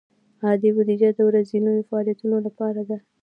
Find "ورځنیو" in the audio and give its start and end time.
1.29-1.87